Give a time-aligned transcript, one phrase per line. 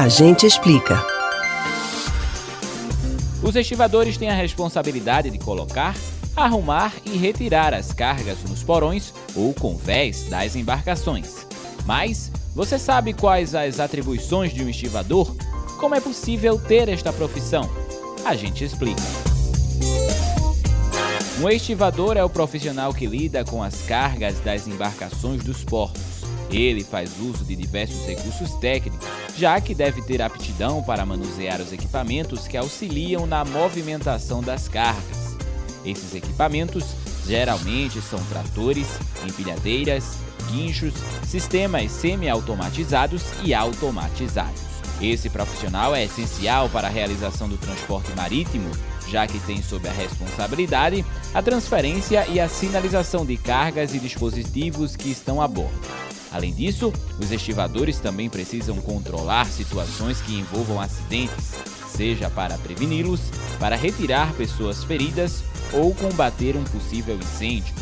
[0.00, 1.04] A gente explica.
[3.42, 5.94] Os estivadores têm a responsabilidade de colocar,
[6.34, 11.46] arrumar e retirar as cargas nos porões ou convés das embarcações.
[11.84, 15.36] Mas você sabe quais as atribuições de um estivador?
[15.78, 17.68] Como é possível ter esta profissão?
[18.24, 19.02] A gente explica.
[21.42, 26.19] Um estivador é o profissional que lida com as cargas das embarcações dos portos.
[26.50, 29.06] Ele faz uso de diversos recursos técnicos,
[29.36, 35.36] já que deve ter aptidão para manusear os equipamentos que auxiliam na movimentação das cargas.
[35.84, 36.84] Esses equipamentos
[37.26, 38.86] geralmente são tratores,
[39.24, 40.16] empilhadeiras,
[40.50, 40.94] guinchos,
[41.26, 44.60] sistemas semi-automatizados e automatizados.
[45.00, 48.70] Esse profissional é essencial para a realização do transporte marítimo,
[49.08, 54.96] já que tem sob a responsabilidade a transferência e a sinalização de cargas e dispositivos
[54.96, 56.09] que estão a bordo.
[56.32, 61.54] Além disso, os estivadores também precisam controlar situações que envolvam acidentes,
[61.88, 63.20] seja para preveni-los,
[63.58, 67.74] para retirar pessoas feridas ou combater um possível incêndio.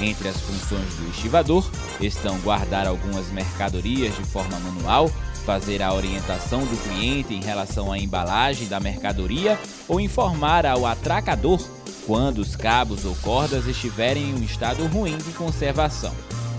[0.00, 1.68] Entre as funções do estivador
[2.00, 5.08] estão guardar algumas mercadorias de forma manual,
[5.44, 11.60] fazer a orientação do cliente em relação à embalagem da mercadoria ou informar ao atracador
[12.06, 16.14] quando os cabos ou cordas estiverem em um estado ruim de conservação.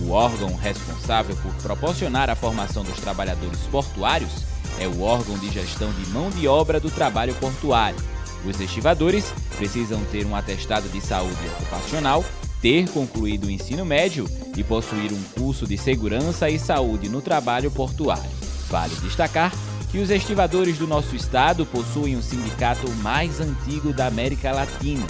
[0.00, 4.44] O órgão responsável por proporcionar a formação dos trabalhadores portuários
[4.78, 7.98] é o órgão de gestão de mão de obra do trabalho portuário.
[8.44, 12.24] Os estivadores precisam ter um atestado de saúde ocupacional
[12.60, 17.70] ter concluído o ensino médio e possuir um curso de segurança e saúde no trabalho
[17.70, 18.30] portuário.
[18.68, 19.52] Vale destacar
[19.90, 25.06] que os estivadores do nosso estado possuem o sindicato mais antigo da América Latina.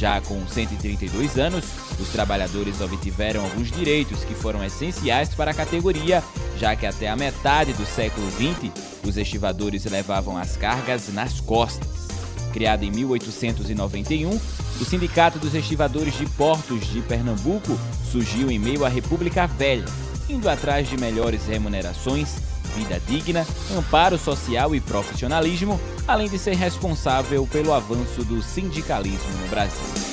[0.00, 1.62] Já com 132 anos,
[2.00, 6.24] os trabalhadores obtiveram alguns direitos que foram essenciais para a categoria,
[6.56, 8.72] já que até a metade do século XX,
[9.06, 12.08] os estivadores levavam as cargas nas costas.
[12.50, 17.78] Criado em 1891, o Sindicato dos Estivadores de Portos de Pernambuco
[18.10, 19.84] surgiu em meio à República Velha,
[20.30, 22.36] indo atrás de melhores remunerações,
[22.74, 23.46] vida digna,
[23.76, 30.10] amparo social e profissionalismo, além de ser responsável pelo avanço do sindicalismo no Brasil.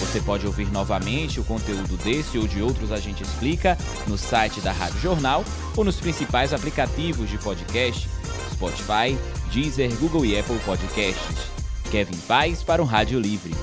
[0.00, 4.60] Você pode ouvir novamente o conteúdo desse ou de outros A Gente Explica no site
[4.60, 5.44] da Rádio Jornal
[5.76, 8.08] ou nos principais aplicativos de podcast,
[8.52, 9.18] Spotify,
[9.52, 11.50] Deezer, Google e Apple Podcasts.
[11.90, 13.54] Kevin Paz para o Rádio Livre.